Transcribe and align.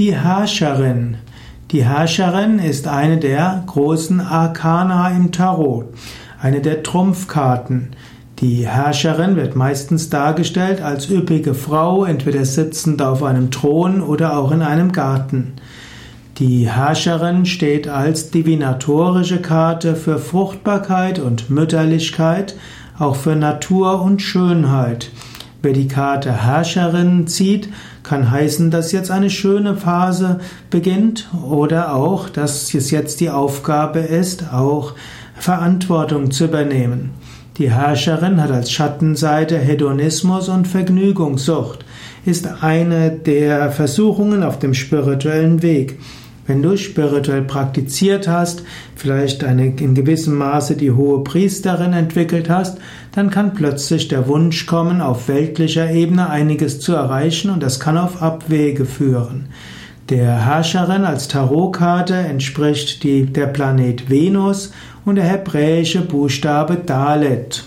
Die 0.00 0.16
Herrscherin. 0.16 1.16
Die 1.72 1.84
Herrscherin 1.84 2.58
ist 2.58 2.88
eine 2.88 3.18
der 3.18 3.62
großen 3.66 4.22
Arkana 4.22 5.10
im 5.10 5.30
Tarot, 5.30 5.88
eine 6.40 6.62
der 6.62 6.82
Trumpfkarten. 6.82 7.90
Die 8.38 8.66
Herrscherin 8.66 9.36
wird 9.36 9.56
meistens 9.56 10.08
dargestellt 10.08 10.80
als 10.80 11.10
üppige 11.10 11.52
Frau, 11.52 12.06
entweder 12.06 12.46
sitzend 12.46 13.02
auf 13.02 13.22
einem 13.22 13.50
Thron 13.50 14.00
oder 14.00 14.38
auch 14.38 14.52
in 14.52 14.62
einem 14.62 14.92
Garten. 14.92 15.52
Die 16.38 16.70
Herrscherin 16.70 17.44
steht 17.44 17.86
als 17.86 18.30
divinatorische 18.30 19.42
Karte 19.42 19.96
für 19.96 20.18
Fruchtbarkeit 20.18 21.18
und 21.18 21.50
Mütterlichkeit, 21.50 22.56
auch 22.98 23.16
für 23.16 23.36
Natur 23.36 24.00
und 24.00 24.22
Schönheit. 24.22 25.10
Wer 25.62 25.74
die 25.74 25.88
Karte 25.88 26.32
Herrscherin 26.32 27.26
zieht, 27.26 27.68
kann 28.02 28.30
heißen, 28.30 28.70
dass 28.70 28.92
jetzt 28.92 29.10
eine 29.10 29.28
schöne 29.28 29.76
Phase 29.76 30.40
beginnt 30.70 31.28
oder 31.46 31.94
auch, 31.94 32.30
dass 32.30 32.72
es 32.72 32.90
jetzt 32.90 33.20
die 33.20 33.28
Aufgabe 33.28 33.98
ist, 33.98 34.54
auch 34.54 34.94
Verantwortung 35.34 36.30
zu 36.30 36.46
übernehmen. 36.46 37.10
Die 37.58 37.70
Herrscherin 37.70 38.40
hat 38.40 38.50
als 38.50 38.72
Schattenseite 38.72 39.58
Hedonismus 39.58 40.48
und 40.48 40.66
Vergnügungssucht, 40.66 41.84
ist 42.24 42.48
eine 42.62 43.10
der 43.10 43.70
Versuchungen 43.70 44.42
auf 44.42 44.58
dem 44.58 44.72
spirituellen 44.72 45.60
Weg. 45.60 45.98
Wenn 46.50 46.62
du 46.62 46.76
spirituell 46.76 47.42
praktiziert 47.42 48.26
hast, 48.26 48.64
vielleicht 48.96 49.44
eine 49.44 49.66
in 49.66 49.94
gewissem 49.94 50.36
Maße 50.36 50.74
die 50.74 50.90
hohe 50.90 51.22
Priesterin 51.22 51.92
entwickelt 51.92 52.50
hast, 52.50 52.78
dann 53.12 53.30
kann 53.30 53.54
plötzlich 53.54 54.08
der 54.08 54.26
Wunsch 54.26 54.66
kommen, 54.66 55.00
auf 55.00 55.28
weltlicher 55.28 55.92
Ebene 55.92 56.28
einiges 56.28 56.80
zu 56.80 56.92
erreichen 56.92 57.50
und 57.50 57.62
das 57.62 57.78
kann 57.78 57.96
auf 57.96 58.20
Abwege 58.20 58.84
führen. 58.84 59.50
Der 60.08 60.44
Herrscherin 60.44 61.04
als 61.04 61.28
Tarotkarte 61.28 62.16
entspricht 62.16 63.04
die, 63.04 63.26
der 63.26 63.46
Planet 63.46 64.10
Venus 64.10 64.72
und 65.04 65.14
der 65.14 65.26
hebräische 65.26 66.00
Buchstabe 66.00 66.78
Dalet. 66.84 67.62